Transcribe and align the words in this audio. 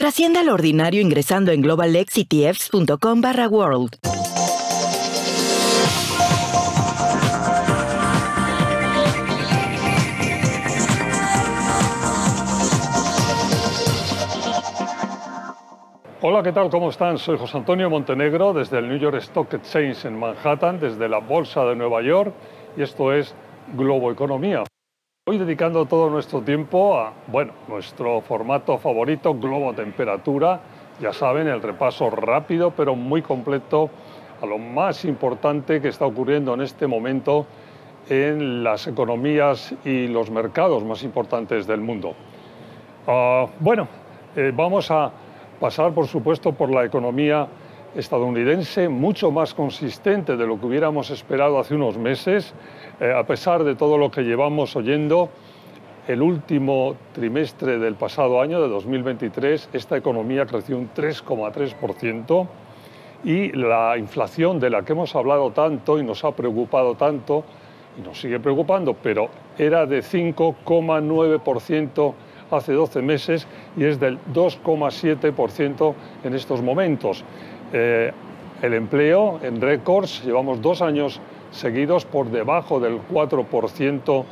Trascienda 0.00 0.42
lo 0.42 0.54
ordinario 0.54 1.02
ingresando 1.02 1.52
en 1.52 1.60
globalxetfs.com 1.60 3.20
barra 3.20 3.46
world. 3.48 3.98
Hola, 16.22 16.42
¿qué 16.42 16.52
tal? 16.52 16.70
¿Cómo 16.70 16.88
están? 16.88 17.18
Soy 17.18 17.36
José 17.36 17.58
Antonio 17.58 17.90
Montenegro 17.90 18.54
desde 18.54 18.78
el 18.78 18.88
New 18.88 18.98
York 18.98 19.16
Stock 19.16 19.52
Exchange 19.52 20.06
en 20.06 20.18
Manhattan, 20.18 20.80
desde 20.80 21.10
la 21.10 21.18
Bolsa 21.18 21.66
de 21.66 21.76
Nueva 21.76 22.00
York, 22.00 22.32
y 22.74 22.80
esto 22.80 23.12
es 23.12 23.34
Globo 23.74 24.10
Economía. 24.10 24.64
Hoy 25.30 25.38
dedicando 25.38 25.86
todo 25.86 26.10
nuestro 26.10 26.40
tiempo 26.40 26.98
a, 26.98 27.12
bueno, 27.28 27.52
nuestro 27.68 28.20
formato 28.20 28.78
favorito, 28.78 29.32
Globo 29.32 29.72
Temperatura, 29.72 30.58
ya 31.00 31.12
saben, 31.12 31.46
el 31.46 31.62
repaso 31.62 32.10
rápido 32.10 32.72
pero 32.72 32.96
muy 32.96 33.22
completo 33.22 33.90
a 34.42 34.46
lo 34.46 34.58
más 34.58 35.04
importante 35.04 35.80
que 35.80 35.86
está 35.86 36.04
ocurriendo 36.04 36.52
en 36.54 36.62
este 36.62 36.88
momento 36.88 37.46
en 38.08 38.64
las 38.64 38.88
economías 38.88 39.72
y 39.84 40.08
los 40.08 40.32
mercados 40.32 40.82
más 40.82 41.04
importantes 41.04 41.64
del 41.64 41.80
mundo. 41.80 42.14
Ah, 43.06 43.46
bueno, 43.60 43.86
eh, 44.34 44.50
vamos 44.52 44.90
a 44.90 45.12
pasar, 45.60 45.92
por 45.92 46.08
supuesto, 46.08 46.50
por 46.50 46.74
la 46.74 46.84
economía 46.84 47.46
estadounidense, 47.94 48.88
mucho 48.88 49.30
más 49.30 49.54
consistente 49.54 50.36
de 50.36 50.46
lo 50.46 50.60
que 50.60 50.66
hubiéramos 50.66 51.10
esperado 51.10 51.58
hace 51.58 51.74
unos 51.74 51.98
meses, 51.98 52.54
eh, 53.00 53.12
a 53.12 53.24
pesar 53.24 53.64
de 53.64 53.74
todo 53.74 53.98
lo 53.98 54.10
que 54.10 54.22
llevamos 54.22 54.76
oyendo. 54.76 55.28
El 56.08 56.22
último 56.22 56.96
trimestre 57.12 57.78
del 57.78 57.94
pasado 57.94 58.40
año, 58.40 58.58
de 58.60 58.68
2023, 58.68 59.68
esta 59.72 59.96
economía 59.96 60.46
creció 60.46 60.76
un 60.76 60.90
3,3% 60.94 62.48
y 63.22 63.52
la 63.52 63.96
inflación 63.98 64.58
de 64.58 64.70
la 64.70 64.82
que 64.82 64.92
hemos 64.92 65.14
hablado 65.14 65.50
tanto 65.50 65.98
y 65.98 66.04
nos 66.04 66.24
ha 66.24 66.32
preocupado 66.32 66.94
tanto, 66.94 67.44
y 67.98 68.02
nos 68.02 68.18
sigue 68.20 68.40
preocupando, 68.40 68.94
pero 68.94 69.28
era 69.58 69.84
de 69.86 70.00
5,9% 70.00 72.14
hace 72.50 72.72
12 72.72 73.02
meses 73.02 73.46
y 73.76 73.84
es 73.84 74.00
del 74.00 74.18
2,7% 74.32 75.94
en 76.24 76.34
estos 76.34 76.62
momentos. 76.62 77.22
Eh, 77.72 78.12
el 78.62 78.74
empleo 78.74 79.38
en 79.42 79.60
récords, 79.60 80.24
llevamos 80.24 80.60
dos 80.60 80.82
años 80.82 81.20
seguidos 81.50 82.04
por 82.04 82.30
debajo 82.30 82.80
del 82.80 83.00
4% 83.00 84.24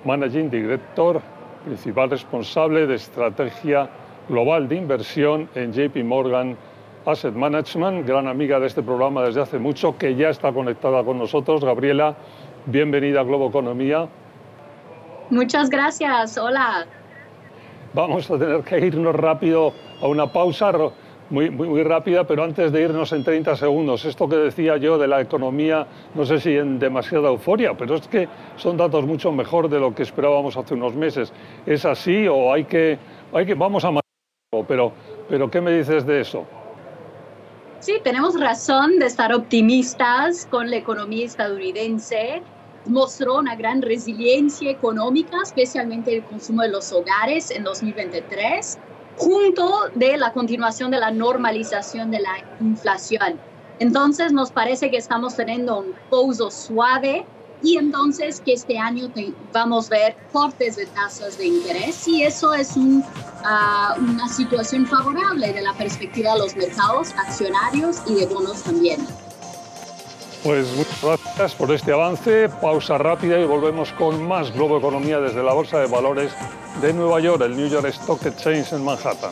Managing 0.05 0.51
Director, 0.51 1.21
principal 1.65 2.11
responsable 2.11 2.85
de 2.85 2.93
estrategia 2.93 3.89
global 4.29 4.67
de 4.67 4.75
inversión 4.75 5.49
en 5.55 5.73
JP 5.73 6.03
Morgan 6.03 6.55
Asset 7.03 7.33
Management, 7.33 8.05
gran 8.05 8.27
amiga 8.27 8.59
de 8.59 8.67
este 8.67 8.83
programa 8.83 9.23
desde 9.23 9.41
hace 9.41 9.57
mucho, 9.57 9.97
que 9.97 10.13
ya 10.15 10.29
está 10.29 10.53
conectada 10.53 11.03
con 11.03 11.17
nosotros. 11.17 11.65
Gabriela, 11.65 12.15
bienvenida 12.67 13.21
a 13.21 13.23
Globo 13.23 13.49
Economía. 13.49 14.07
Muchas 15.31 15.71
gracias, 15.71 16.37
hola. 16.37 16.85
Vamos 17.93 18.29
a 18.31 18.39
tener 18.39 18.63
que 18.63 18.79
irnos 18.79 19.15
rápido 19.15 19.71
a 20.01 20.07
una 20.07 20.31
pausa 20.31 20.71
muy, 21.29 21.51
muy, 21.51 21.83
rápida, 21.83 22.25
pero 22.25 22.43
antes 22.43 22.71
de 22.71 22.81
irnos 22.81 23.11
en 23.11 23.23
30 23.23 23.55
segundos, 23.55 24.03
esto 24.05 24.27
que 24.27 24.35
decía 24.35 24.77
yo 24.77 24.97
de 24.97 25.07
la 25.07 25.21
economía, 25.21 25.85
no 26.15 26.25
sé 26.25 26.39
si 26.39 26.55
en 26.55 26.79
demasiada 26.79 27.29
euforia, 27.29 27.75
pero 27.77 27.95
es 27.95 28.07
que 28.07 28.27
son 28.55 28.77
datos 28.77 29.05
mucho 29.05 29.31
mejor 29.31 29.69
de 29.69 29.79
lo 29.79 29.93
que 29.93 30.01
esperábamos 30.01 30.57
hace 30.57 30.73
unos 30.73 30.95
meses. 30.95 31.31
¿Es 31.67 31.85
así 31.85 32.27
o 32.27 32.51
hay 32.51 32.65
que, 32.65 32.97
hay 33.31 33.45
que 33.45 33.53
vamos 33.53 33.85
a 33.85 33.91
pero, 34.67 34.91
pero 35.29 35.49
¿qué 35.51 35.61
me 35.61 35.71
dices 35.71 36.05
de 36.05 36.21
eso? 36.21 36.45
Sí, 37.79 37.99
tenemos 38.03 38.39
razón 38.39 38.97
de 38.97 39.05
estar 39.05 39.33
optimistas 39.33 40.47
con 40.49 40.69
la 40.69 40.77
economía 40.77 41.25
estadounidense 41.25 42.41
mostró 42.85 43.39
una 43.39 43.55
gran 43.55 43.81
resiliencia 43.81 44.69
económica, 44.71 45.37
especialmente 45.43 46.15
el 46.15 46.23
consumo 46.23 46.61
de 46.63 46.69
los 46.69 46.91
hogares 46.91 47.51
en 47.51 47.63
2023, 47.63 48.77
junto 49.17 49.89
de 49.95 50.17
la 50.17 50.33
continuación 50.33 50.91
de 50.91 50.99
la 50.99 51.11
normalización 51.11 52.11
de 52.11 52.19
la 52.19 52.37
inflación. 52.59 53.39
Entonces 53.79 54.31
nos 54.31 54.51
parece 54.51 54.89
que 54.91 54.97
estamos 54.97 55.35
teniendo 55.35 55.79
un 55.79 55.93
pouso 56.09 56.51
suave 56.51 57.25
y 57.63 57.77
entonces 57.77 58.41
que 58.41 58.53
este 58.53 58.77
año 58.77 59.09
vamos 59.53 59.87
a 59.87 59.95
ver 59.95 60.15
cortes 60.31 60.75
de 60.75 60.85
tasas 60.87 61.37
de 61.37 61.47
interés 61.47 62.07
y 62.07 62.23
eso 62.23 62.53
es 62.53 62.73
ah, 63.45 63.95
una 63.97 64.27
situación 64.27 64.85
favorable 64.85 65.53
de 65.53 65.61
la 65.61 65.73
perspectiva 65.73 66.33
de 66.33 66.39
los 66.39 66.55
mercados 66.55 67.11
accionarios 67.17 67.97
y 68.05 68.15
de 68.15 68.25
bonos 68.25 68.61
también. 68.63 69.07
Pues 70.43 70.75
muchas 70.75 71.01
gracias 71.01 71.55
por 71.55 71.71
este 71.71 71.93
avance. 71.93 72.49
Pausa 72.49 72.97
rápida 72.97 73.39
y 73.39 73.45
volvemos 73.45 73.93
con 73.93 74.27
más 74.27 74.53
Globo 74.53 74.77
Economía 74.77 75.21
desde 75.21 75.41
la 75.41 75.53
Bolsa 75.53 75.79
de 75.79 75.87
Valores 75.87 76.33
de 76.81 76.91
Nueva 76.91 77.21
York, 77.21 77.41
el 77.43 77.55
New 77.55 77.69
York 77.69 77.85
Stock 77.85 78.25
Exchange 78.25 78.73
en 78.73 78.83
Manhattan. 78.83 79.31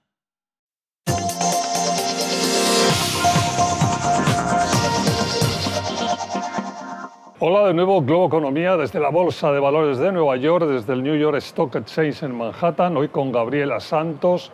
Hola 7.43 7.65
de 7.65 7.73
nuevo, 7.73 8.03
Globo 8.03 8.27
Economía, 8.27 8.77
desde 8.77 8.99
la 8.99 9.09
Bolsa 9.09 9.51
de 9.51 9.59
Valores 9.59 9.97
de 9.97 10.11
Nueva 10.11 10.35
York, 10.37 10.67
desde 10.67 10.93
el 10.93 11.01
New 11.01 11.15
York 11.15 11.37
Stock 11.37 11.75
Exchange 11.75 12.21
en 12.21 12.37
Manhattan, 12.37 12.95
hoy 12.95 13.07
con 13.07 13.31
Gabriela 13.31 13.79
Santos, 13.79 14.51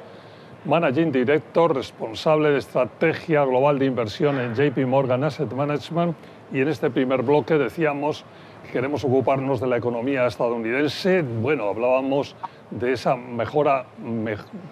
Managing 0.63 1.11
Director, 1.11 1.75
responsable 1.75 2.51
de 2.51 2.59
estrategia 2.59 3.43
global 3.43 3.77
de 3.77 3.87
inversión 3.87 4.39
en 4.39 4.55
JP 4.55 4.87
Morgan 4.87 5.25
Asset 5.25 5.51
Management. 5.51 6.15
Y 6.53 6.61
en 6.61 6.69
este 6.69 6.89
primer 6.89 7.23
bloque 7.23 7.57
decíamos 7.57 8.23
que 8.65 8.71
queremos 8.71 9.03
ocuparnos 9.03 9.59
de 9.59 9.67
la 9.67 9.75
economía 9.75 10.25
estadounidense. 10.25 11.23
Bueno, 11.23 11.67
hablábamos 11.67 12.37
de 12.71 12.93
esa 12.93 13.17
mejora 13.17 13.85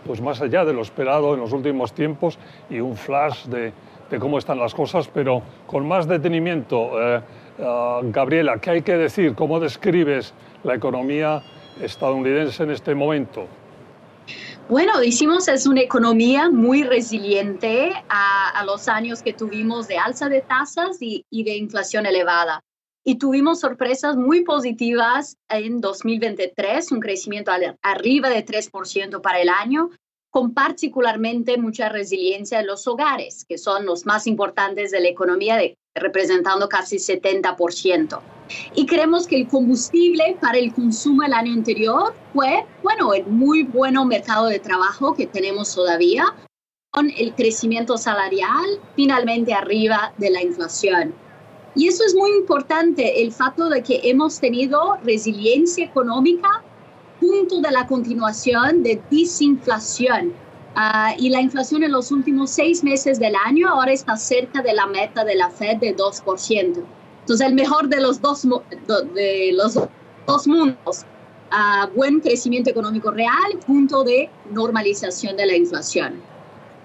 pues 0.05 0.21
más 0.21 0.39
allá 0.39 0.63
de 0.63 0.71
lo 0.71 0.83
esperado 0.83 1.33
en 1.33 1.41
los 1.41 1.51
últimos 1.51 1.91
tiempos 1.91 2.39
y 2.69 2.79
un 2.79 2.95
flash 2.95 3.47
de, 3.47 3.73
de 4.09 4.19
cómo 4.19 4.37
están 4.37 4.57
las 4.57 4.73
cosas, 4.73 5.09
pero 5.13 5.41
con 5.67 5.85
más 5.85 6.07
detenimiento. 6.07 6.91
Eh, 7.01 7.21
uh, 7.59 8.11
Gabriela, 8.11 8.59
¿qué 8.59 8.71
hay 8.71 8.81
que 8.81 8.95
decir? 8.95 9.35
¿Cómo 9.35 9.59
describes 9.59 10.33
la 10.63 10.75
economía 10.75 11.43
estadounidense 11.81 12.63
en 12.63 12.71
este 12.71 12.95
momento? 12.95 13.47
Bueno, 14.67 14.99
decimos 14.99 15.47
es 15.47 15.67
una 15.67 15.81
economía 15.81 16.49
muy 16.49 16.83
resiliente 16.83 17.91
a, 18.09 18.49
a, 18.49 18.65
los 18.65 18.87
años 18.87 19.21
que 19.21 19.31
tuvimos 19.31 19.87
de 19.87 19.99
alza 19.99 20.27
de 20.27 20.41
tasas 20.41 20.99
y, 21.01 21.23
y 21.29 21.43
de 21.43 21.55
inflación 21.55 22.07
elevada. 22.07 22.61
Y 23.03 23.19
tuvimos 23.19 23.59
sorpresas 23.59 24.15
muy 24.15 24.43
positivas 24.43 25.37
en 25.49 25.81
2023, 25.81 26.91
un 26.91 26.99
crecimiento 26.99 27.51
arriba 27.83 28.29
de 28.29 28.43
3% 28.43 29.21
para 29.21 29.39
el 29.39 29.49
año, 29.49 29.91
con 30.35 30.53
particularmente 30.53 31.57
mucha 31.57 31.87
resiliencia 31.87 32.59
en 32.59 32.67
los 32.67 32.85
hogares, 32.89 33.45
que 33.47 33.57
son 33.57 33.85
los 33.85 34.05
más 34.05 34.27
importantes 34.27 34.91
de 34.91 34.99
la 34.99 35.07
economía, 35.07 35.55
de, 35.55 35.77
representando 35.95 36.67
casi 36.67 36.97
70%. 36.97 38.19
Y 38.73 38.85
creemos 38.85 39.27
que 39.27 39.37
el 39.37 39.47
combustible 39.47 40.35
para 40.41 40.57
el 40.57 40.73
consumo 40.73 41.23
el 41.23 41.31
año 41.31 41.53
anterior 41.53 42.13
fue, 42.33 42.65
bueno, 42.83 43.13
el 43.13 43.25
muy 43.27 43.63
buen 43.63 43.95
mercado 44.09 44.47
de 44.47 44.59
trabajo 44.59 45.13
que 45.13 45.25
tenemos 45.25 45.73
todavía, 45.73 46.25
con 46.91 47.09
el 47.15 47.33
crecimiento 47.33 47.97
salarial 47.97 48.81
finalmente 48.97 49.53
arriba 49.53 50.13
de 50.17 50.31
la 50.31 50.43
inflación. 50.43 51.15
Y 51.75 51.87
eso 51.87 52.03
es 52.05 52.13
muy 52.13 52.31
importante, 52.31 53.21
el 53.21 53.31
facto 53.31 53.69
de 53.69 53.81
que 53.81 54.01
hemos 54.03 54.41
tenido 54.41 54.97
resiliencia 55.01 55.85
económica 55.85 56.64
punto 57.27 57.61
de 57.61 57.71
la 57.71 57.85
continuación 57.87 58.83
de 58.83 59.01
desinflación. 59.09 60.33
Uh, 60.75 61.15
y 61.17 61.29
la 61.29 61.41
inflación 61.41 61.83
en 61.83 61.91
los 61.91 62.11
últimos 62.11 62.51
seis 62.51 62.83
meses 62.83 63.17
del 63.17 63.33
año 63.45 63.69
ahora 63.69 63.93
está 63.93 64.17
cerca 64.17 64.61
de 64.61 64.73
la 64.73 64.85
meta 64.87 65.23
de 65.23 65.35
la 65.35 65.49
Fed 65.49 65.77
de 65.77 65.95
2%. 65.95 66.83
Entonces, 67.21 67.47
el 67.47 67.55
mejor 67.55 67.87
de 67.87 68.01
los 68.01 68.21
dos, 68.21 68.45
de 69.13 69.51
los 69.53 69.79
dos 70.27 70.47
mundos. 70.47 71.05
Uh, 71.51 71.87
buen 71.95 72.19
crecimiento 72.19 72.69
económico 72.69 73.11
real, 73.11 73.59
punto 73.65 74.03
de 74.03 74.29
normalización 74.51 75.37
de 75.37 75.45
la 75.45 75.55
inflación. 75.55 76.15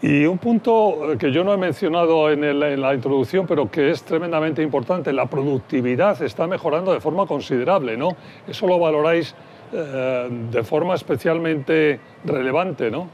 Y 0.02 0.24
un 0.24 0.38
punto 0.38 1.16
que 1.18 1.32
yo 1.32 1.44
no 1.44 1.52
he 1.52 1.56
mencionado 1.56 2.30
en, 2.30 2.44
el, 2.44 2.62
en, 2.62 2.80
la 2.80 2.94
introducción, 2.94 3.46
pero 3.46 3.70
que 3.70 3.90
es 3.90 4.02
tremendamente 4.02 4.62
importante, 4.62 5.12
la 5.12 5.26
productividad 5.26 6.22
está 6.22 6.46
mejorando 6.46 6.92
de 6.92 7.00
forma 7.00 7.26
considerable, 7.26 7.96
¿no? 7.96 8.16
Eso 8.46 8.66
lo 8.66 8.78
valoráis 8.78 9.34
eh, 9.72 10.28
de 10.50 10.64
forma 10.64 10.94
especialmente 10.94 12.00
relevante, 12.24 12.90
¿no? 12.90 13.08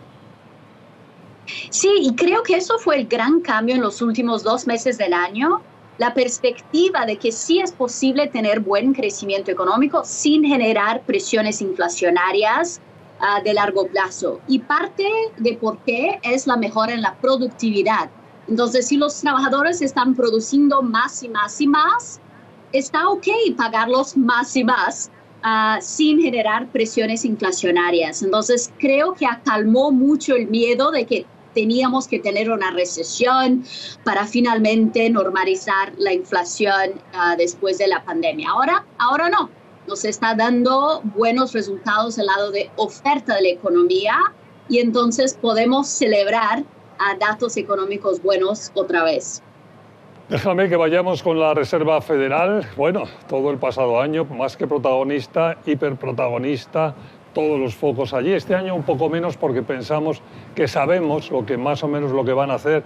Sí, 1.71 1.91
y 2.01 2.15
creo 2.15 2.43
que 2.43 2.57
eso 2.57 2.79
fue 2.79 2.97
el 2.97 3.07
gran 3.07 3.41
cambio 3.41 3.75
en 3.75 3.83
los 3.83 4.01
últimos 4.01 4.43
dos 4.43 4.67
meses 4.67 4.97
del 4.99 5.13
año, 5.13 5.61
la 5.99 6.15
perspectiva 6.15 7.07
de 7.07 7.17
que 7.17 7.31
sí 7.31 7.61
es 7.61 7.73
posible 7.73 8.27
tener 8.29 8.61
buen 8.61 8.95
crecimiento 8.95 9.51
económico 9.51 10.03
sin 10.05 10.45
generar 10.45 11.03
presiones 11.03 11.61
inflacionarias 11.61 12.81
uh, 13.21 13.43
de 13.45 13.55
largo 13.55 13.87
plazo. 13.89 14.41
Y 14.49 14.59
parte 14.59 15.07
de 15.37 15.55
por 15.55 15.79
qué 15.81 16.19
es 16.23 16.47
la 16.47 16.57
mejora 16.57 16.95
en 16.95 17.03
la 17.03 17.15
productividad. 17.17 18.11
Entonces, 18.49 18.89
si 18.89 18.97
los 18.97 19.21
trabajadores 19.21 19.83
están 19.83 20.15
produciendo 20.15 20.83
más 20.83 21.23
y 21.23 21.29
más 21.29 21.61
y 21.61 21.67
más, 21.67 22.21
está 22.73 23.09
ok 23.09 23.27
pagarlos 23.57 24.17
más 24.17 24.57
y 24.57 24.65
más 24.65 25.11
uh, 25.47 25.81
sin 25.81 26.21
generar 26.21 26.67
presiones 26.69 27.25
inflacionarias. 27.25 28.23
Entonces, 28.23 28.73
creo 28.79 29.15
que 29.15 29.27
acalmó 29.27 29.93
mucho 29.93 30.35
el 30.35 30.49
miedo 30.49 30.91
de 30.91 31.07
que 31.07 31.27
teníamos 31.55 32.07
que 32.07 32.19
tener 32.19 32.51
una 32.51 32.71
recesión 32.73 33.65
para 34.05 34.27
finalmente 34.27 35.09
normalizar 35.09 35.95
la 35.97 36.13
inflación 36.13 36.91
uh, 37.15 37.37
después 37.39 37.79
de 37.79 37.87
la 37.87 38.05
pandemia. 38.05 38.51
Ahora, 38.51 38.85
ahora 38.99 39.31
no. 39.31 39.49
Nos 39.87 40.05
está 40.05 40.35
dando 40.35 41.01
buenos 41.15 41.53
resultados 41.53 42.17
del 42.17 42.27
lado 42.27 42.51
de 42.51 42.71
oferta 42.75 43.37
de 43.37 43.43
la 43.43 43.49
economía 43.51 44.19
y 44.69 44.81
entonces 44.81 45.39
podemos 45.41 45.87
celebrar 45.87 46.65
a 46.99 47.17
datos 47.17 47.57
económicos 47.57 48.21
buenos 48.21 48.73
otra 48.75 49.05
vez. 49.05 49.43
Déjame 50.29 50.69
que 50.69 50.75
vayamos 50.75 51.23
con 51.23 51.39
la 51.39 51.55
Reserva 51.55 52.01
Federal. 52.01 52.67
Bueno, 52.77 53.05
todo 53.29 53.53
el 53.53 53.59
pasado 53.59 54.01
año, 54.01 54.25
más 54.25 54.57
que 54.57 54.67
protagonista, 54.67 55.59
hiperprotagonista, 55.65 56.97
todos 57.33 57.61
los 57.61 57.77
focos 57.77 58.13
allí. 58.13 58.33
Este 58.33 58.57
año 58.57 58.75
un 58.75 58.83
poco 58.83 59.09
menos 59.09 59.37
porque 59.37 59.63
pensamos 59.63 60.21
que 60.57 60.67
sabemos 60.67 61.31
lo 61.31 61.47
que 61.47 61.57
más 61.57 61.85
o 61.85 61.89
menos 61.89 62.11
lo 62.11 62.25
que 62.25 62.33
van 62.33 62.51
a 62.51 62.55
hacer, 62.55 62.83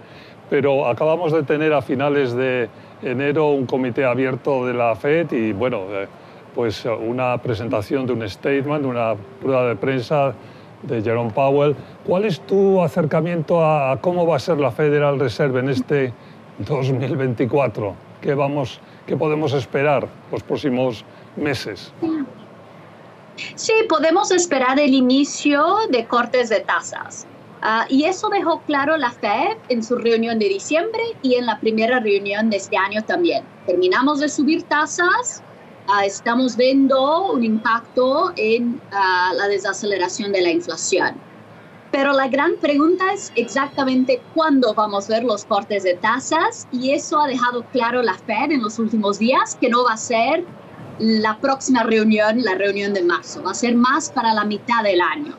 pero 0.51 0.85
acabamos 0.85 1.31
de 1.31 1.41
tener 1.41 1.73
a 1.73 1.81
finales 1.81 2.33
de 2.33 2.69
enero 3.01 3.47
un 3.47 3.65
comité 3.65 4.05
abierto 4.05 4.67
de 4.67 4.75
la 4.75 4.95
Fed 4.95 5.31
y 5.31 5.51
bueno, 5.51 5.85
eh, 5.89 6.07
pues 6.53 6.85
una 6.85 7.39
presentación 7.39 8.05
de 8.05 8.13
un 8.13 8.29
statement, 8.29 8.85
una 8.85 9.15
prueba 9.41 9.65
de 9.65 9.75
prensa 9.77 10.35
de 10.83 11.01
Jerome 11.01 11.31
Powell. 11.31 11.75
¿Cuál 12.05 12.25
es 12.25 12.39
tu 12.41 12.83
acercamiento 12.83 13.65
a 13.65 13.97
cómo 13.99 14.27
va 14.27 14.35
a 14.35 14.39
ser 14.39 14.59
la 14.59 14.69
Federal 14.69 15.19
Reserve 15.19 15.59
en 15.59 15.69
este 15.69 16.13
2024? 16.65 17.95
¿Qué, 18.21 18.33
vamos, 18.33 18.79
¿Qué 19.05 19.17
podemos 19.17 19.53
esperar 19.53 20.07
los 20.31 20.43
próximos 20.43 21.03
meses? 21.35 21.91
Sí, 23.55 23.73
podemos 23.89 24.31
esperar 24.31 24.79
el 24.79 24.93
inicio 24.93 25.63
de 25.89 26.05
cortes 26.05 26.49
de 26.49 26.59
tasas. 26.59 27.25
Uh, 27.61 27.85
y 27.89 28.05
eso 28.05 28.29
dejó 28.29 28.61
claro 28.61 28.97
la 28.97 29.11
Fed 29.11 29.57
en 29.69 29.83
su 29.83 29.95
reunión 29.95 30.39
de 30.39 30.49
diciembre 30.49 31.01
y 31.21 31.35
en 31.35 31.45
la 31.45 31.59
primera 31.59 31.99
reunión 31.99 32.49
de 32.49 32.57
este 32.57 32.75
año 32.75 33.03
también. 33.03 33.43
Terminamos 33.67 34.19
de 34.19 34.29
subir 34.29 34.63
tasas, 34.63 35.43
uh, 35.87 36.03
estamos 36.03 36.57
viendo 36.57 37.31
un 37.31 37.43
impacto 37.43 38.33
en 38.35 38.81
uh, 38.91 39.35
la 39.35 39.47
desaceleración 39.47 40.31
de 40.31 40.41
la 40.41 40.49
inflación. 40.49 41.15
Pero 41.91 42.13
la 42.13 42.29
gran 42.29 42.55
pregunta 42.55 43.11
es 43.13 43.33
exactamente 43.35 44.21
cuándo 44.33 44.73
vamos 44.73 45.09
a 45.09 45.15
ver 45.15 45.23
los 45.25 45.43
cortes 45.43 45.83
de 45.83 45.95
tasas 45.95 46.67
y 46.71 46.91
eso 46.91 47.19
ha 47.19 47.27
dejado 47.27 47.65
claro 47.71 48.01
la 48.01 48.13
Fed 48.13 48.51
en 48.51 48.63
los 48.63 48.79
últimos 48.79 49.19
días 49.19 49.57
que 49.59 49.69
no 49.69 49.83
va 49.83 49.93
a 49.93 49.97
ser 49.97 50.45
la 50.99 51.37
próxima 51.39 51.83
reunión, 51.83 52.43
la 52.43 52.55
reunión 52.55 52.93
de 52.93 53.03
marzo, 53.03 53.43
va 53.43 53.51
a 53.51 53.55
ser 53.55 53.75
más 53.75 54.09
para 54.09 54.33
la 54.33 54.45
mitad 54.45 54.83
del 54.83 55.01
año. 55.01 55.35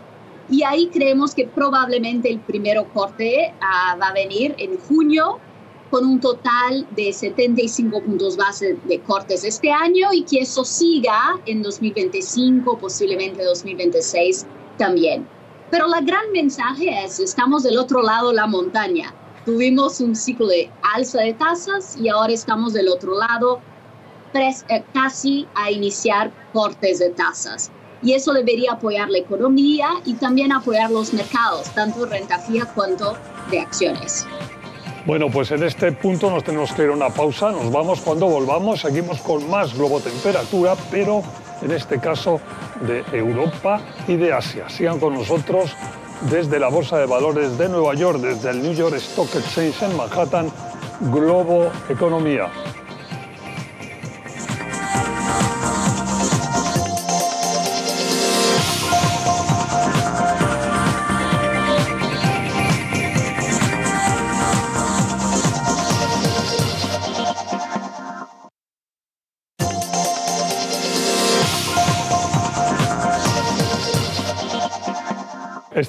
Y 0.51 0.63
ahí 0.65 0.89
creemos 0.89 1.35
que 1.35 1.47
probablemente 1.47 2.29
el 2.29 2.41
primero 2.41 2.87
corte 2.93 3.55
uh, 3.55 3.99
va 3.99 4.09
a 4.09 4.13
venir 4.13 4.55
en 4.59 4.77
junio 4.77 5.39
con 5.91 6.05
un 6.05 6.21
total 6.21 6.87
de 6.97 7.13
75 7.13 8.03
puntos 8.03 8.37
base 8.37 8.77
de 8.85 9.01
cortes 9.01 9.45
este 9.45 9.71
año 9.71 10.09
y 10.13 10.25
que 10.25 10.41
eso 10.41 10.65
siga 10.65 11.39
en 11.47 11.63
2025, 11.63 12.79
posiblemente 12.79 13.43
2026 13.43 14.47
también. 14.77 15.27
Pero 15.73 15.87
la 15.87 16.03
gran 16.03 16.31
mensaje 16.35 17.03
es, 17.03 17.19
estamos 17.19 17.63
del 17.63 17.79
otro 17.79 18.03
lado 18.03 18.29
de 18.29 18.35
la 18.35 18.47
montaña. 18.47 19.15
Tuvimos 19.47 20.03
un 20.03 20.15
ciclo 20.15 20.47
de 20.47 20.71
alza 20.95 21.23
de 21.23 21.33
tasas 21.33 21.97
y 21.97 22.11
ahora 22.11 22.35
estamos 22.35 22.75
del 22.75 22.89
otro 22.89 23.19
lado, 23.19 23.59
eh, 24.35 24.85
casi 24.93 25.49
a 25.55 25.71
iniciar 25.71 26.31
cortes 26.53 26.99
de 26.99 27.09
tasas. 27.09 27.71
Y 28.03 28.13
eso 28.13 28.35
debería 28.35 28.73
apoyar 28.73 29.09
la 29.09 29.17
economía 29.17 29.89
y 30.05 30.13
también 30.13 30.53
apoyar 30.53 30.91
los 30.91 31.15
mercados, 31.15 31.71
tanto 31.71 32.05
renta 32.05 32.39
fija 32.41 32.67
cuanto 32.75 33.17
de 33.51 33.61
acciones. 33.61 34.27
Bueno, 35.07 35.31
pues 35.31 35.53
en 35.53 35.63
este 35.63 35.91
punto 35.93 36.31
nos 36.31 36.45
tenemos 36.45 36.71
que 36.75 36.83
ir 36.83 36.91
a 36.91 36.93
una 36.93 37.09
pausa. 37.09 37.51
Nos 37.51 37.73
vamos 37.73 38.03
cuando 38.03 38.27
volvamos. 38.27 38.83
Seguimos 38.83 39.23
con 39.23 39.49
más 39.49 39.75
globotemperatura, 39.75 40.77
pero 40.91 41.23
en 41.63 41.71
este 41.71 41.99
caso 41.99 42.41
de 42.87 43.05
Europa 43.13 43.81
y 44.09 44.17
de 44.17 44.33
Asia. 44.33 44.69
Sigan 44.69 44.99
con 44.99 45.15
nosotros 45.15 45.75
desde 46.31 46.59
la 46.59 46.69
Bolsa 46.69 46.99
de 46.99 47.07
Valores 47.07 47.59
de 47.59 47.69
Nueva 47.69 47.95
York, 47.95 48.19
desde 48.19 48.51
el 48.51 48.63
New 48.63 48.75
York 48.75 48.95
Stock 48.97 49.35
Exchange 49.35 49.83
en 49.83 49.97
Manhattan, 49.97 50.51
Globo 51.13 51.71
Economía. 51.89 52.49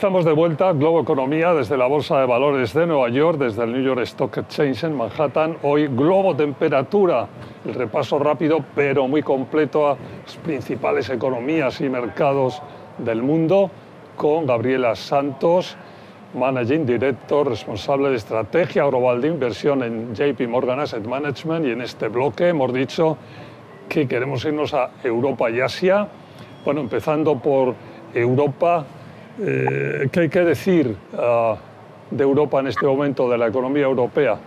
Estamos 0.04 0.26
de 0.26 0.34
vuelta, 0.34 0.74
Globo 0.74 1.00
Economía, 1.00 1.54
desde 1.54 1.78
la 1.78 1.88
Bolsa 1.88 2.20
de 2.20 2.26
Valores 2.26 2.74
de 2.74 2.86
Nueva 2.86 3.08
York, 3.08 3.38
desde 3.38 3.64
el 3.64 3.72
New 3.72 3.82
York 3.82 4.02
Stock 4.02 4.38
Exchange 4.38 4.84
en 4.84 4.98
Manhattan. 4.98 5.56
Hoy 5.64 5.88
Globo 5.88 6.36
Temperatura, 6.36 7.26
el 7.64 7.74
repaso 7.74 8.20
rápido 8.20 8.66
pero 8.76 9.08
muy 9.08 9.24
completo 9.24 9.88
a 9.88 9.96
las 10.26 10.36
principales 10.44 11.10
economías 11.10 11.80
y 11.80 11.88
mercados 11.88 12.62
del 12.98 13.22
mundo, 13.24 13.72
con 14.18 14.46
Gabriela 14.46 14.94
Santos, 14.98 15.78
Managing 16.34 16.86
Director, 16.86 17.48
responsable 17.48 18.10
de 18.10 18.18
estrategia 18.18 18.84
global 18.84 19.22
de 19.22 19.30
inversión 19.30 19.84
en 19.84 20.14
JP 20.14 20.50
Morgan 20.50 20.82
Asset 20.82 21.08
Management. 21.08 21.66
Y 21.66 21.72
en 21.72 21.80
este 21.80 22.10
bloque 22.10 22.50
hemos 22.50 22.74
dicho 22.74 23.18
que 23.88 24.06
queremos 24.06 24.44
irnos 24.44 24.74
a 24.74 24.90
Europa 25.02 25.50
y 25.50 25.62
Asia. 25.62 26.10
Bueno, 26.66 26.82
empezando 26.82 27.40
por 27.40 27.74
Europa 28.14 28.86
eh, 29.40 30.08
¿Qué 30.12 30.20
hay 30.22 30.30
que 30.30 30.42
decir 30.42 30.96
uh, 31.14 31.56
de 32.12 32.24
Europa 32.24 32.60
en 32.60 32.68
este 32.68 32.86
momento, 32.86 33.30
de 33.30 33.38
la 33.38 33.48
economía 33.48 33.84
europea? 33.84 34.40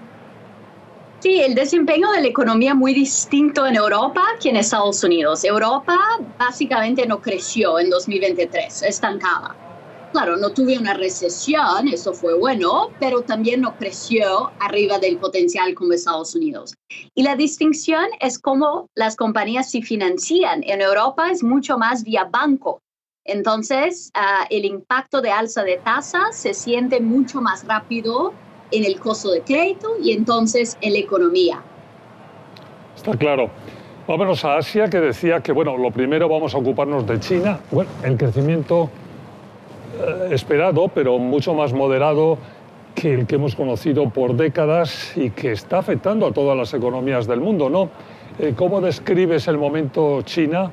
Sí, 1.21 1.41
el 1.41 1.55
desempeño 1.55 2.11
de 2.13 2.21
la 2.21 2.29
economía 2.29 2.75
muy 2.75 2.93
distinto 2.95 3.67
en 3.67 3.75
Europa 3.75 4.23
que 4.41 4.51
en 4.51 4.57
Estados 4.57 5.03
Unidos. 5.03 5.45
Europa 5.45 5.99
básicamente 6.39 7.07
no 7.07 7.21
creció 7.21 7.79
en 7.79 7.91
2023, 7.91 8.83
estancada. 8.83 9.57
Claro, 10.13 10.37
no 10.37 10.51
tuve 10.51 10.79
una 10.79 10.95
recesión, 10.95 11.89
eso 11.89 12.13
fue 12.13 12.39
bueno, 12.39 12.91
pero 13.01 13.23
también 13.23 13.61
no 13.63 13.77
creció 13.77 14.51
arriba 14.61 14.99
del 14.99 15.19
potencial 15.19 15.75
como 15.75 15.95
Estados 15.95 16.35
Unidos. 16.35 16.75
Y 17.15 17.23
la 17.23 17.35
distinción 17.35 18.07
es 18.21 18.39
cómo 18.39 18.89
las 18.95 19.17
compañías 19.17 19.71
se 19.71 19.83
financian. 19.83 20.63
En 20.65 20.81
Europa 20.81 21.31
es 21.31 21.43
mucho 21.43 21.77
más 21.77 22.05
vía 22.05 22.25
banco, 22.31 22.81
entonces, 23.27 24.11
ah, 24.15 24.47
el 24.51 24.65
impacto 24.65 25.21
de 25.21 25.31
alza 25.31 25.63
de 25.65 25.77
tasa 25.79 26.33
se 26.33 26.55
siente 26.55 27.01
mucho 27.01 27.41
más 27.41 27.67
rápido 27.67 28.33
en 28.71 28.85
el 28.85 28.99
costo 28.99 29.31
de 29.31 29.43
crédito 29.43 29.91
y 30.03 30.13
entonces 30.13 30.77
en 30.81 30.93
la 30.93 30.99
economía. 30.99 31.63
Está 32.97 33.13
claro. 33.17 33.51
Vámonos 34.09 34.45
a 34.45 34.59
Asia, 34.59 34.89
que 34.89 35.01
decía 35.01 35.41
que, 35.41 35.51
bueno, 35.51 35.77
lo 35.77 35.91
primero 35.91 36.29
vamos 36.29 36.55
a 36.55 36.59
ocuparnos 36.59 37.07
de 37.07 37.19
China. 37.19 37.59
Bueno, 37.73 37.91
el 38.05 38.17
crecimiento 38.17 38.89
eh, 39.99 40.29
esperado, 40.31 40.89
pero 40.89 41.19
mucho 41.19 41.55
más 41.55 41.73
moderado 41.73 42.39
que 42.95 43.15
el 43.15 43.27
que 43.27 43.35
hemos 43.35 43.57
conocido 43.57 44.09
por 44.11 44.35
décadas 44.37 45.17
y 45.17 45.31
que 45.31 45.53
está 45.53 45.79
afectando 45.79 46.27
a 46.27 46.33
todas 46.33 46.57
las 46.57 46.73
economías 46.73 47.27
del 47.27 47.41
mundo, 47.41 47.69
¿no? 47.69 47.91
Eh, 48.39 48.55
¿Cómo 48.57 48.81
describes 48.81 49.49
el 49.49 49.59
momento 49.59 50.23
China? 50.23 50.71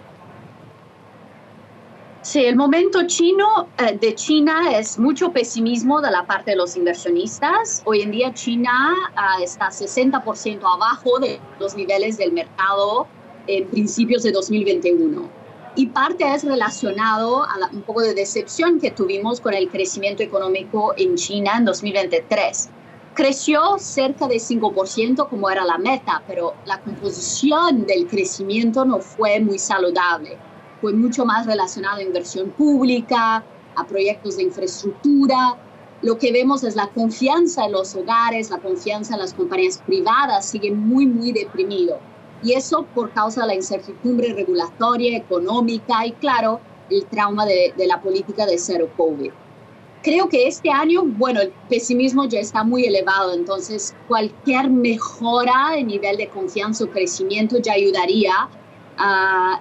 Sí, 2.24 2.46
el 2.46 2.56
momento 2.56 3.06
chino 3.06 3.68
eh, 3.78 3.98
de 4.00 4.16
China 4.16 4.78
es 4.80 4.98
mucho 4.98 5.34
pesimismo 5.34 6.00
de 6.00 6.10
la 6.10 6.26
parte 6.26 6.52
de 6.52 6.56
los 6.56 6.78
inversionistas. 6.78 7.82
Hoy 7.84 8.00
en 8.02 8.12
día 8.12 8.34
China 8.34 8.94
uh, 9.12 9.44
está 9.44 9.68
60% 9.68 10.62
abajo 10.64 11.20
de 11.20 11.42
los 11.60 11.76
niveles 11.76 12.16
del 12.16 12.32
mercado 12.32 13.08
en 13.48 13.68
principios 13.68 14.24
de 14.24 14.32
2021. 14.32 15.30
Y 15.76 15.88
parte 15.88 16.24
es 16.34 16.46
relacionado 16.46 17.44
a 17.44 17.58
un 17.74 17.82
poco 17.82 18.00
de 18.00 18.14
decepción 18.14 18.80
que 18.80 18.92
tuvimos 18.92 19.42
con 19.42 19.54
el 19.54 19.68
crecimiento 19.68 20.24
económico 20.24 20.94
en 20.96 21.16
China 21.16 21.58
en 21.58 21.66
2023. 21.66 22.70
Creció 23.16 23.78
cerca 23.80 24.30
de 24.30 24.38
5% 24.38 25.28
como 25.28 25.50
era 25.50 25.66
la 25.66 25.78
meta, 25.78 26.24
pero 26.26 26.54
la 26.66 26.80
composición 26.80 27.86
del 27.86 28.08
crecimiento 28.08 28.86
no 28.86 29.02
fue 29.02 29.42
muy 29.42 29.60
saludable 29.60 30.38
fue 30.84 30.92
mucho 30.92 31.24
más 31.26 31.46
relacionado 31.46 32.00
a 32.00 32.04
inversión 32.04 32.50
pública, 32.50 33.42
a 33.74 33.88
proyectos 33.88 34.36
de 34.36 34.44
infraestructura. 34.44 35.56
Lo 36.02 36.18
que 36.18 36.34
vemos 36.34 36.62
es 36.66 36.76
la 36.76 36.88
confianza 36.88 37.64
en 37.64 37.72
los 37.72 37.96
hogares, 37.96 38.50
la 38.50 38.58
confianza 38.58 39.14
en 39.14 39.22
las 39.22 39.34
compañías 39.34 39.82
privadas 39.88 40.46
sigue 40.46 40.72
muy, 40.72 41.06
muy 41.06 41.32
deprimido. 41.32 42.00
Y 42.44 42.52
eso 42.52 42.86
por 42.94 43.14
causa 43.14 43.44
de 43.44 43.48
la 43.48 43.56
incertidumbre 43.56 44.34
regulatoria, 44.34 45.16
económica 45.16 46.06
y, 46.06 46.12
claro, 46.12 46.60
el 46.90 47.06
trauma 47.06 47.46
de, 47.46 47.74
de 47.78 47.88
la 47.88 48.02
política 48.02 48.46
de 48.46 48.58
cero 48.58 48.90
COVID. 48.98 49.32
Creo 50.02 50.28
que 50.28 50.50
este 50.50 50.70
año, 50.70 51.04
bueno, 51.06 51.40
el 51.40 51.54
pesimismo 51.70 52.26
ya 52.26 52.42
está 52.42 52.66
muy 52.66 52.84
elevado, 52.84 53.34
entonces 53.34 53.96
cualquier 54.10 54.70
mejora 54.70 55.78
en 55.78 55.88
nivel 55.88 56.18
de 56.18 56.28
confianza 56.28 56.84
o 56.84 56.90
crecimiento 56.90 57.58
ya 57.60 57.72
ayudaría 57.72 58.50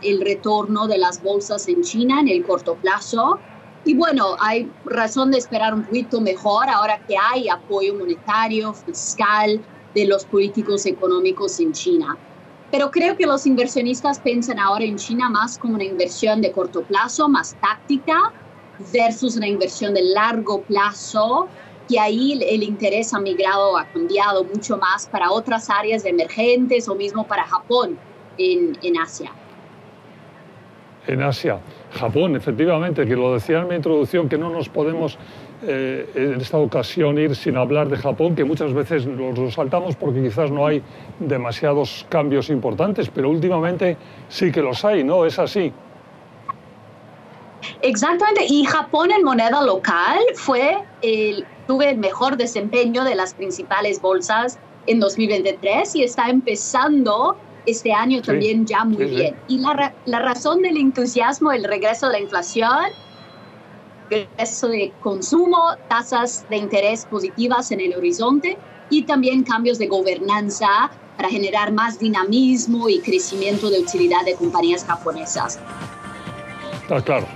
el 0.03 0.21
retorno 0.21 0.87
de 0.87 0.99
las 0.99 1.23
bolsas 1.23 1.69
en 1.69 1.83
China 1.83 2.21
en 2.21 2.29
el 2.29 2.45
corto 2.45 2.75
plazo. 2.77 3.39
Y 3.85 3.95
bueno, 3.95 4.37
hay 4.39 4.71
razón 4.85 5.31
de 5.31 5.39
esperar 5.39 5.75
un 5.75 5.85
poquito 5.85 6.21
mejor 6.21 6.69
ahora 6.69 7.01
que 7.07 7.17
hay 7.17 7.49
apoyo 7.49 7.95
monetario, 7.95 8.73
fiscal 8.73 9.61
de 9.95 10.07
los 10.07 10.25
políticos 10.25 10.87
económicos 10.87 11.59
en 11.61 11.73
China. 11.73 12.17
Pero 12.71 12.91
creo 12.91 13.17
que 13.17 13.27
los 13.27 13.45
inversionistas 13.45 14.21
piensan 14.21 14.59
ahora 14.59 14.85
en 14.85 14.97
China 14.97 15.29
más 15.29 15.59
como 15.59 15.75
una 15.75 15.85
inversión 15.85 16.41
de 16.41 16.53
corto 16.53 16.83
plazo, 16.83 17.29
más 17.29 17.57
táctica, 17.61 18.33
versus 18.93 19.37
una 19.37 19.49
inversión 19.49 19.93
de 19.95 20.03
largo 20.03 20.63
plazo, 20.63 21.49
que 21.89 21.99
ahí 21.99 22.41
el 22.41 22.63
interés 22.63 23.13
ha 23.13 23.21
migrado, 23.21 23.77
ha 23.77 23.85
cambiado 23.87 24.45
mucho 24.45 24.79
más 24.79 25.07
para 25.07 25.31
otras 25.31 25.69
áreas 25.69 26.05
emergentes 26.05 26.89
o 26.89 26.95
mismo 26.95 27.27
para 27.27 27.45
Japón 27.45 27.99
en, 28.39 28.79
en 28.83 28.99
Asia. 28.99 29.31
En 31.07 31.23
Asia. 31.23 31.59
Japón, 31.93 32.37
efectivamente, 32.37 33.07
que 33.07 33.17
lo 33.17 33.35
decía 33.35 33.61
en 33.61 33.69
mi 33.69 33.75
introducción, 33.75 34.29
que 34.29 34.39
no 34.39 34.51
nos 34.51 34.69
podemos 34.69 35.19
eh, 35.65 36.11
en 36.15 36.41
esta 36.41 36.59
ocasión 36.59 37.19
ir 37.19 37.37
sin 37.37 37.57
hablar 37.57 37.89
de 37.89 37.97
Japón, 37.97 38.35
que 38.35 38.45
muchas 38.45 38.73
veces 38.73 39.07
nos 39.07 39.55
saltamos 39.55 39.95
porque 39.95 40.23
quizás 40.23 40.51
no 40.51 40.67
hay 40.67 40.83
demasiados 41.21 42.07
cambios 42.09 42.51
importantes, 42.51 43.09
pero 43.09 43.31
últimamente 43.31 43.97
sí 44.29 44.51
que 44.51 44.61
los 44.61 44.85
hay, 44.85 45.05
¿no? 45.05 45.25
Es 45.25 45.39
así. 45.39 45.73
Exactamente, 47.83 48.45
y 48.49 48.65
Japón 48.65 49.13
en 49.13 49.23
moneda 49.23 49.63
local 49.63 50.19
fue 50.35 50.79
el, 51.01 51.45
tuve 51.67 51.91
el 51.91 51.99
mejor 51.99 52.37
desempeño 52.37 53.05
de 53.05 53.15
las 53.15 53.35
principales 53.35 54.01
bolsas 54.01 54.59
en 54.87 54.99
2023 54.99 55.95
y 55.95 56.03
está 56.03 56.29
empezando 56.29 57.37
este 57.67 57.93
año 57.93 58.23
también 58.23 58.67
ya 58.67 58.85
muy 58.85 59.05
bien. 59.07 59.37
Y 59.49 59.59
la, 59.59 59.95
la, 60.05 60.19
razón 60.19 60.63
del 60.63 60.77
entusiasmo, 60.77 61.53
el 61.53 61.65
regreso 61.65 62.07
de 62.07 62.13
la 62.13 62.21
inflación, 62.21 62.87
regreso 64.11 64.69
de 64.69 64.93
consumo, 65.01 65.59
tasas 65.89 66.45
de 66.51 66.57
interés 66.57 67.07
positivas 67.07 67.71
en 67.71 67.81
el 67.81 67.95
horizonte 67.95 68.59
y 68.91 69.03
también 69.03 69.43
cambios 69.43 69.79
de 69.79 69.87
gobernanza 69.87 70.91
para 71.17 71.29
generar 71.29 71.73
más 71.73 71.99
dinamismo 71.99 72.89
y 72.89 73.01
crecimiento 73.01 73.71
de 73.71 73.81
utilidad 73.81 74.25
de 74.25 74.35
compañías 74.35 74.85
japonesas. 74.85 75.59
Está 76.83 77.01
claro. 77.03 77.27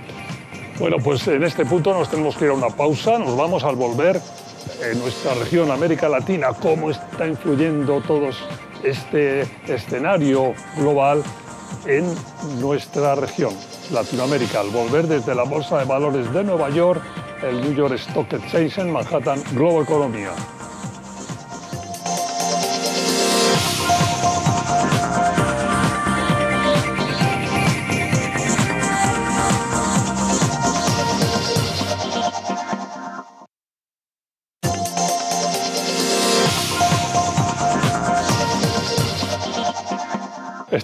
Bueno, 0.79 0.97
pues 1.03 1.27
en 1.27 1.43
este 1.43 1.65
punto 1.65 1.93
nos 1.93 2.09
tenemos 2.09 2.35
que 2.35 2.45
ir 2.45 2.51
a 2.51 2.53
una 2.53 2.69
pausa, 2.69 3.17
nos 3.17 3.35
vamos 3.35 3.63
al 3.63 3.75
volver 3.75 4.21
en 4.83 4.99
nuestra 4.99 5.33
región, 5.33 5.71
América 5.71 6.07
Latina, 6.07 6.49
cómo 6.61 6.91
está 6.91 7.27
influyendo 7.27 8.01
todos 8.01 8.37
este 8.83 9.41
escenario 9.67 10.53
global 10.77 11.23
en 11.85 12.05
nuestra 12.59 13.15
región, 13.15 13.53
Latinoamérica, 13.91 14.61
al 14.61 14.69
volver 14.69 15.07
desde 15.07 15.35
la 15.35 15.43
Bolsa 15.43 15.79
de 15.79 15.85
Valores 15.85 16.31
de 16.33 16.43
Nueva 16.43 16.69
York, 16.69 17.01
el 17.43 17.61
New 17.61 17.73
York 17.73 17.95
Stock 17.95 18.31
Exchange 18.33 18.79
en 18.79 18.91
Manhattan, 18.91 19.41
Global 19.53 19.83
Economía. 19.83 20.31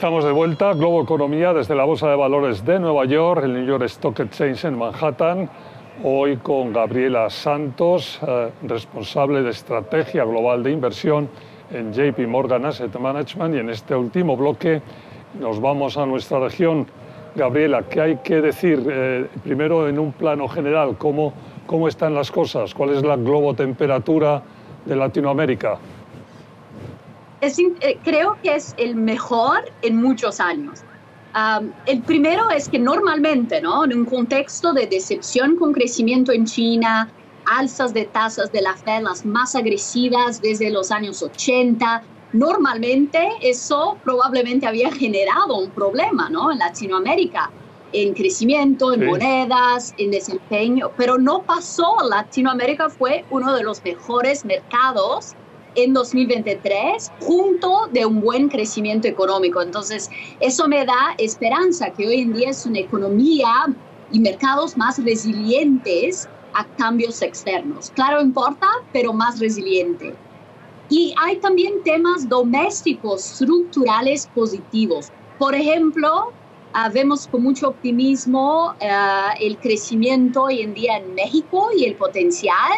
Estamos 0.03 0.25
de 0.25 0.33
vuelta, 0.33 0.73
Globo 0.73 1.01
Economía 1.01 1.53
desde 1.53 1.75
la 1.75 1.85
Bolsa 1.85 2.09
de 2.09 2.17
Valores 2.17 2.65
de 2.65 2.77
Nueva 2.77 3.05
York, 3.05 3.45
el 3.45 3.53
New 3.53 3.65
York 3.65 3.83
Stock 3.85 4.19
Exchange 4.19 4.65
en 4.65 4.77
Manhattan. 4.77 5.49
Hoy 6.03 6.35
con 6.35 6.73
Gabriela 6.73 7.29
Santos, 7.29 8.19
eh, 8.27 8.49
responsable 8.63 9.41
de 9.43 9.51
estrategia 9.51 10.25
global 10.25 10.61
de 10.61 10.71
inversión 10.71 11.29
en 11.71 11.93
JP 11.93 12.27
Morgan 12.27 12.65
Asset 12.65 12.93
Management. 12.99 13.55
Y 13.55 13.59
en 13.59 13.69
este 13.69 13.95
último 13.95 14.35
bloque 14.35 14.81
nos 15.39 15.61
vamos 15.61 15.95
a 15.95 16.05
nuestra 16.05 16.37
región. 16.37 16.85
Gabriela, 17.33 17.83
¿qué 17.83 18.01
hay 18.01 18.17
que 18.17 18.41
decir? 18.41 18.85
Eh, 18.85 19.27
primero, 19.41 19.87
en 19.87 19.99
un 19.99 20.11
plano 20.11 20.49
general, 20.49 20.97
¿cómo, 20.97 21.31
¿cómo 21.65 21.87
están 21.87 22.13
las 22.13 22.29
cosas? 22.29 22.73
¿Cuál 22.73 22.89
es 22.89 23.03
la 23.03 23.15
globotemperatura 23.15 24.43
de 24.85 24.97
Latinoamérica? 24.97 25.79
Eh, 27.45 27.99
creo 28.05 28.37
que 28.41 28.55
es 28.55 28.73
el 28.77 28.95
mejor 28.95 29.65
en 29.81 29.97
muchos 29.97 30.39
años. 30.39 30.79
el 31.87 32.01
primero 32.03 32.49
es 32.51 32.69
que 32.69 32.79
normalmente, 32.79 33.59
¿no? 33.59 33.83
en 33.83 33.97
un 33.97 34.05
contexto 34.05 34.71
de 34.71 34.87
decepción 34.87 35.57
con 35.57 35.73
crecimiento 35.73 36.31
en 36.31 36.45
China, 36.45 37.09
alzas 37.45 37.93
de 37.93 38.05
tasas 38.05 38.49
de 38.53 38.61
la 38.61 38.75
Fed 38.75 39.01
las 39.01 39.25
más 39.25 39.55
agresivas 39.55 40.41
desde 40.41 40.69
los 40.69 40.89
años 40.91 41.21
80, 41.21 42.03
normalmente 42.31 43.27
eso 43.41 43.97
probablemente 44.05 44.65
había 44.65 44.89
generado 44.91 45.57
un 45.57 45.69
problema 45.71 46.29
¿no? 46.29 46.49
en 46.49 46.59
Latinoamérica, 46.59 47.51
en 47.91 48.13
crecimiento, 48.13 48.93
en 48.93 49.05
monedas, 49.05 49.93
en 49.97 50.11
desempeño, 50.11 50.91
pero 50.95 51.17
no 51.17 51.41
pasó. 51.41 51.97
Latinoamérica 52.09 52.89
fue 52.89 53.25
uno 53.31 53.53
de 53.53 53.63
los 53.63 53.83
mejores 53.83 54.45
mercados 54.45 55.35
en 55.75 55.93
2023 55.93 57.11
junto 57.21 57.87
de 57.91 58.05
un 58.05 58.21
buen 58.21 58.49
crecimiento 58.49 59.07
económico. 59.07 59.61
Entonces, 59.61 60.09
eso 60.39 60.67
me 60.67 60.85
da 60.85 61.15
esperanza 61.17 61.91
que 61.91 62.07
hoy 62.07 62.21
en 62.21 62.33
día 62.33 62.49
es 62.49 62.65
una 62.65 62.79
economía 62.79 63.49
y 64.11 64.19
mercados 64.19 64.77
más 64.77 65.03
resilientes 65.03 66.27
a 66.53 66.65
cambios 66.77 67.21
externos. 67.21 67.91
Claro, 67.95 68.21
importa, 68.21 68.67
pero 68.91 69.11
más 69.13 69.39
resiliente. 69.39 70.13
Y 70.89 71.13
hay 71.19 71.37
también 71.37 71.81
temas 71.83 72.29
domésticos 72.29 73.25
estructurales 73.31 74.27
positivos. 74.35 75.11
Por 75.39 75.55
ejemplo, 75.55 76.31
ah, 76.73 76.89
vemos 76.89 77.27
con 77.27 77.41
mucho 77.43 77.69
optimismo 77.69 78.75
ah, 78.81 79.33
el 79.39 79.57
crecimiento 79.57 80.43
hoy 80.43 80.61
en 80.61 80.73
día 80.73 80.97
en 80.97 81.15
México 81.15 81.69
y 81.75 81.85
el 81.85 81.95
potencial 81.95 82.73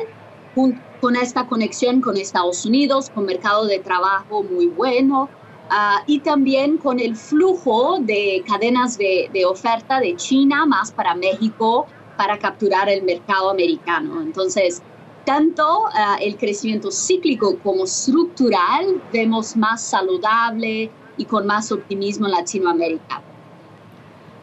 con 1.06 1.16
esta 1.16 1.46
conexión 1.46 2.02
con 2.02 2.18
Estados 2.18 2.66
Unidos, 2.66 3.12
con 3.14 3.26
mercado 3.26 3.68
de 3.68 3.78
trabajo 3.78 4.42
muy 4.42 4.66
bueno 4.66 5.30
ah, 5.70 6.02
y 6.08 6.22
también 6.22 6.80
con 6.80 7.00
el 7.00 7.16
flujo 7.16 8.00
de 8.00 8.44
cadenas 8.48 8.98
de, 8.98 9.30
oferta 9.48 10.00
de 10.00 10.16
China 10.16 10.66
más 10.66 10.92
para 10.92 11.14
México 11.14 11.86
para 12.18 12.40
capturar 12.40 12.90
el 12.90 13.04
mercado 13.04 13.52
americano. 13.52 14.20
Entonces, 14.20 14.82
tanto 15.26 15.84
ah, 15.94 16.18
el 16.20 16.38
crecimiento 16.38 16.90
cíclico 16.90 17.56
como 17.60 17.84
estructural 17.84 19.00
vemos 19.14 19.56
más 19.56 19.84
saludable 19.84 20.90
y 21.18 21.26
con 21.26 21.46
más 21.46 21.72
optimismo 21.72 22.26
en 22.26 22.32
Latinoamérica. 22.32 23.22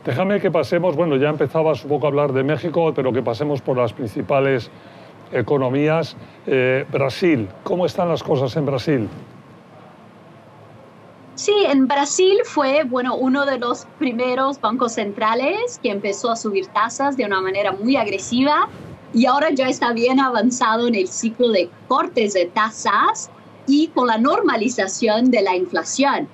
Déjame 0.05 0.41
que 0.41 0.53
pasemos, 0.53 0.95
bueno, 0.95 1.17
ya 1.17 1.29
empezabas 1.29 1.83
un 1.83 1.91
poco 1.91 2.07
a 2.07 2.11
hablar 2.11 2.33
de 2.33 2.45
México, 2.45 2.93
pero 2.95 3.13
que 3.13 3.23
pasemos 3.23 3.61
por 3.61 3.77
las 3.77 3.93
principales 3.93 4.71
economías. 5.33 6.17
Eh, 6.47 6.85
Brasil, 6.91 7.49
¿cómo 7.65 7.87
están 7.87 8.09
las 8.09 8.23
cosas 8.23 8.55
en 8.57 8.67
Brasil? 8.67 9.09
Sí, 11.35 11.55
en 11.67 11.89
Brasil 11.89 12.39
fue 12.45 12.85
bueno, 12.85 13.17
uno 13.17 13.47
de 13.47 13.59
los 13.59 13.87
primeros 13.99 14.61
bancos 14.61 14.93
centrales 14.93 15.81
que 15.83 15.91
empezó 15.91 16.31
a 16.31 16.37
subir 16.37 16.67
tasas 16.69 17.17
de 17.17 17.25
una 17.25 17.41
manera 17.41 17.73
muy 17.73 17.97
agresiva 17.97 18.69
y 19.15 19.27
ahora 19.27 19.51
ya 19.51 19.69
está 19.69 19.93
bien 19.93 20.21
avanzado 20.21 20.89
en 20.89 20.95
el 20.95 21.09
ciclo 21.09 21.49
de 21.49 21.71
cortes 21.89 22.35
de 22.35 22.47
tasas 22.47 23.31
y 23.67 23.89
con 23.89 24.09
la 24.09 24.19
normalización 24.19 25.31
de 25.31 25.43
la 25.43 25.57
inflación. 25.57 26.29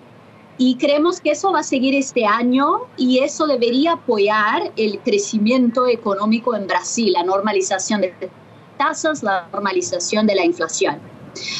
Y 0.60 0.76
creemos 0.76 1.20
que 1.20 1.30
eso 1.30 1.52
va 1.52 1.60
a 1.60 1.62
seguir 1.62 1.94
este 1.94 2.26
año 2.26 2.80
y 2.96 3.20
eso 3.20 3.46
debería 3.46 3.92
apoyar 3.92 4.72
el 4.76 4.98
crecimiento 4.98 5.86
económico 5.86 6.56
en 6.56 6.66
Brasil, 6.66 7.12
la 7.12 7.22
normalización 7.22 8.00
de 8.00 8.12
tasas, 8.78 9.22
la 9.22 9.48
normalización 9.52 10.26
de 10.26 10.34
la 10.34 10.44
inflación. 10.44 10.98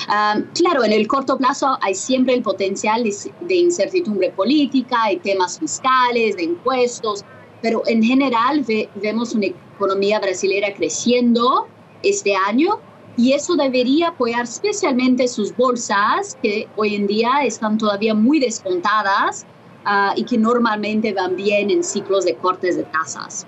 Ah, 0.09 0.41
claro, 0.55 0.85
en 0.85 0.93
el 0.93 1.07
corto 1.07 1.37
plazo 1.37 1.79
hay 1.81 1.95
siempre 1.95 2.35
el 2.35 2.43
potencial 2.43 3.05
de, 3.05 3.55
incertidumbre 3.55 4.31
política, 4.31 5.13
y 5.13 5.19
temas 5.19 5.59
fiscales, 5.59 6.37
de 6.37 6.45
impuestos, 6.45 7.25
pero 7.63 7.83
en 7.87 8.03
general 8.03 8.65
vemos 8.97 9.35
una 9.35 9.47
economía 9.47 10.21
brasileña 10.21 10.73
creciendo 10.75 11.67
este 12.03 12.35
año 12.35 12.81
y 13.17 13.33
eso 13.33 13.57
debería 13.57 14.09
apoyar 14.09 14.45
especialmente 14.45 15.27
sus 15.27 15.55
bolsas, 15.57 16.39
que 16.41 16.69
hoy 16.77 16.95
en 16.95 17.09
día 17.09 17.41
están 17.43 17.77
todavía 17.77 18.15
muy 18.15 18.39
descontadas 18.39 19.45
ah, 19.85 20.13
y 20.17 20.23
que 20.23 20.39
normalmente 20.39 21.13
van 21.13 21.35
bien 21.35 21.71
en 21.71 21.83
ciclos 21.83 22.25
de 22.25 22.37
cortes 22.37 22.77
de 22.77 22.85
tasas. 22.85 23.45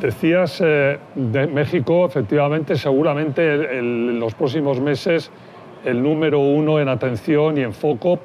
Decías 0.00 0.60
eh, 0.60 0.98
de 1.14 1.46
México, 1.46 2.06
efectivamente, 2.06 2.76
seguramente 2.76 3.78
en 3.78 4.18
los 4.18 4.34
próximos 4.34 4.80
meses 4.80 5.30
el 5.84 6.02
número 6.02 6.40
uno 6.40 6.80
en 6.80 6.88
atención 6.88 7.58
y 7.58 7.62
en 7.62 7.72
foco. 7.72 8.18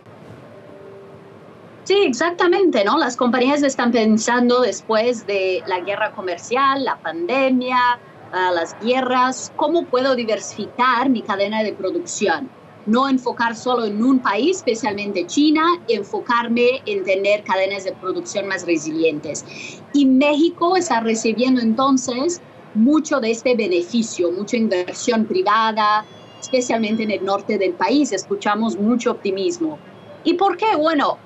Sí, 1.83 1.97
exactamente, 2.05 2.83
¿no? 2.83 2.97
Las 2.97 3.15
compañías 3.15 3.61
están 3.61 3.91
pensando 3.91 4.61
después 4.61 5.27
de 5.27 5.61
la 5.67 5.81
guerra 5.81 6.11
comercial, 6.11 6.85
la 6.85 6.95
pandemia, 6.95 7.99
las 8.31 8.75
guerras, 8.81 9.51
cómo 9.55 9.85
puedo 9.85 10.15
diversificar 10.15 11.09
mi 11.09 11.21
cadena 11.21 11.61
de 11.61 11.73
producción 11.73 12.49
no 12.85 13.07
enfocar 13.07 13.55
solo 13.55 13.85
en 13.85 14.03
un 14.03 14.19
país, 14.19 14.57
especialmente 14.57 15.25
China, 15.25 15.63
enfocarme 15.87 16.81
en 16.85 17.03
tener 17.03 17.43
cadenas 17.43 17.85
de 17.85 17.93
producción 17.93 18.47
más 18.47 18.65
resilientes. 18.65 19.45
Y 19.93 20.05
México 20.05 20.75
está 20.75 20.99
recibiendo 20.99 21.61
entonces 21.61 22.41
mucho 22.73 23.19
de 23.19 23.31
este 23.31 23.55
beneficio, 23.55 24.31
mucha 24.31 24.57
inversión 24.57 25.25
privada, 25.25 26.05
especialmente 26.41 27.03
en 27.03 27.11
el 27.11 27.23
norte 27.23 27.57
del 27.57 27.73
país. 27.73 28.11
Escuchamos 28.11 28.77
mucho 28.77 29.11
optimismo. 29.11 29.79
¿Y 30.23 30.33
por 30.33 30.57
qué? 30.57 30.75
Bueno, 30.75 31.17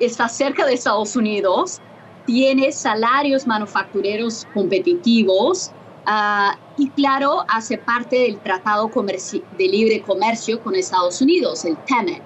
está 0.00 0.28
cerca 0.28 0.66
de 0.66 0.74
Estados 0.74 1.14
Unidos, 1.16 1.80
tiene 2.26 2.72
salarios 2.72 3.46
manufactureros 3.46 4.46
competitivos, 4.54 5.70
Ah, 6.06 6.56
y 6.76 6.90
claro, 6.90 7.44
hace 7.48 7.78
parte 7.78 8.16
del 8.16 8.38
Tratado 8.38 8.90
de 8.90 9.68
Libre 9.68 10.02
Comercio 10.02 10.60
con 10.60 10.74
Estados 10.74 11.20
Unidos, 11.22 11.64
el 11.64 11.76
TEMEC. 11.78 12.22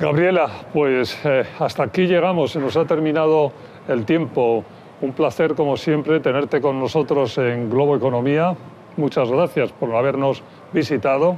Gabriela, 0.00 0.48
pues 0.72 1.18
eh, 1.24 1.44
hasta 1.58 1.82
aquí 1.82 2.06
llegamos, 2.06 2.52
se 2.52 2.60
nos 2.60 2.76
ha 2.76 2.84
terminado 2.84 3.52
el 3.88 4.04
tiempo. 4.04 4.64
Un 5.00 5.12
placer, 5.12 5.54
como 5.54 5.76
siempre, 5.76 6.20
tenerte 6.20 6.60
con 6.60 6.78
nosotros 6.80 7.36
en 7.38 7.68
Globo 7.68 7.96
Economía. 7.96 8.56
Muchas 8.96 9.30
gracias 9.30 9.70
por 9.72 9.94
habernos 9.94 10.42
visitado. 10.72 11.36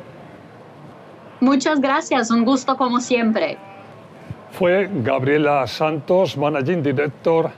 Muchas 1.40 1.80
gracias, 1.80 2.30
un 2.30 2.44
gusto 2.44 2.76
como 2.76 3.00
siempre. 3.00 3.58
Fue 4.50 4.90
Gabriela 5.02 5.66
Santos, 5.66 6.36
Managing 6.36 6.82
Director 6.82 7.50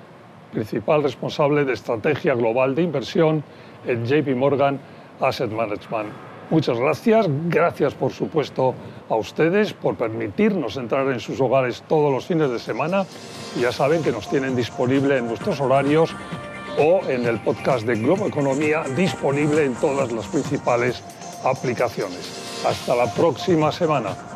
principal 0.53 1.03
responsable 1.03 1.65
de 1.65 1.73
estrategia 1.73 2.35
global 2.35 2.75
de 2.75 2.83
inversión 2.83 3.43
en 3.87 4.05
JP 4.07 4.37
Morgan 4.37 4.79
Asset 5.21 5.51
Management. 5.51 6.11
Muchas 6.51 6.79
gracias, 6.79 7.27
gracias 7.49 7.95
por 7.95 8.13
supuesto 8.13 8.75
a 9.09 9.17
ustedes 9.17 9.73
por 9.73 9.97
permitirnos 9.97 10.77
entrar 10.77 11.09
en 11.09 11.19
sus 11.19 11.41
hogares 11.41 11.83
todos 11.89 12.13
los 12.13 12.27
fines 12.27 12.51
de 12.51 12.59
semana. 12.59 13.07
Ya 13.59 13.73
saben 13.73 14.03
que 14.03 14.13
nos 14.13 14.29
tienen 14.29 14.55
disponible 14.55 15.17
en 15.17 15.29
nuestros 15.29 15.61
horarios 15.61 16.15
o 16.79 17.01
en 17.09 17.27
el 17.27 17.41
podcast 17.41 17.87
de 17.87 17.97
Globo 17.97 18.27
Economía 18.27 18.83
disponible 18.97 19.65
en 19.65 19.75
todas 19.75 20.13
las 20.13 20.27
principales 20.27 21.03
aplicaciones. 21.45 22.63
Hasta 22.67 22.95
la 22.95 23.13
próxima 23.15 23.73
semana. 23.73 24.32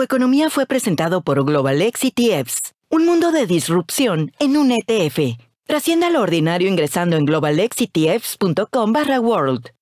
Globoeconomía 0.00 0.48
fue 0.48 0.64
presentado 0.64 1.20
por 1.20 1.44
Global 1.44 1.82
ETFs. 1.82 2.72
Un 2.88 3.04
mundo 3.04 3.32
de 3.32 3.46
disrupción 3.46 4.32
en 4.38 4.56
un 4.56 4.72
ETF. 4.72 5.38
Trascienda 5.66 6.08
lo 6.08 6.22
ordinario 6.22 6.70
ingresando 6.70 7.18
en 7.18 7.26
globalexetfs.com 7.26 8.92
barra 8.94 9.20
world. 9.20 9.72